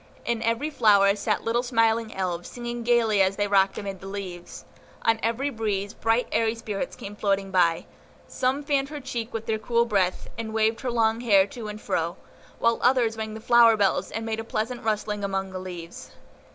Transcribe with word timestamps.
In 0.25 0.41
every 0.41 0.71
flower 0.71 1.15
sat 1.15 1.43
little 1.43 1.61
smiling 1.61 2.11
Elves, 2.15 2.49
singing 2.49 2.81
gayly 2.81 3.21
as 3.21 3.35
they 3.35 3.47
rocked 3.47 3.77
amid 3.77 3.99
the 4.01 4.07
leaves. 4.07 4.65
On 5.03 5.19
every 5.21 5.51
breeze, 5.51 5.93
bright, 5.93 6.27
airy 6.31 6.55
spirits 6.55 6.95
came 6.95 7.15
floating 7.15 7.51
by; 7.51 7.85
some 8.27 8.63
fanned 8.63 8.89
her 8.89 8.99
cheek 8.99 9.31
with 9.31 9.45
their 9.45 9.59
cool 9.59 9.85
breath, 9.85 10.27
and 10.39 10.55
waved 10.55 10.81
her 10.81 10.89
long 10.89 11.21
hair 11.21 11.45
to 11.45 11.67
and 11.67 11.79
fro, 11.79 12.17
while 12.57 12.79
others 12.81 13.15
rang 13.15 13.35
the 13.35 13.39
flower 13.39 13.77
bells, 13.77 14.09
and 14.09 14.25
made 14.25 14.39
a 14.39 14.43
pleasant 14.43 14.83
rustling 14.83 15.23
among 15.23 15.51
the 15.51 15.59
leaves. 15.59 16.09